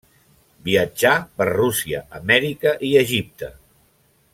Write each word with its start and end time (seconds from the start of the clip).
Viatjà 0.69 1.11
per 1.41 1.47
Rússia, 1.51 2.01
Amèrica 2.21 2.75
i 2.91 2.95
Egipte. 3.07 3.55